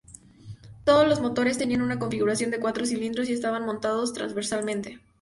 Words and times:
Todos 0.83 1.07
los 1.07 1.21
motores 1.21 1.59
tenían 1.59 1.83
una 1.83 1.99
configuración 1.99 2.49
de 2.49 2.59
cuatro 2.59 2.87
cilindros 2.87 3.29
y 3.29 3.33
estaban 3.33 3.67
montados 3.67 4.13
transversalmente. 4.13 4.99